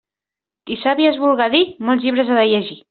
Qui 0.69 0.77
savi 0.85 1.07
es 1.11 1.21
vulga 1.27 1.49
dir, 1.57 1.63
molts 1.91 2.09
llibres 2.09 2.31
ha 2.37 2.43
de 2.43 2.51
llegir. 2.53 2.79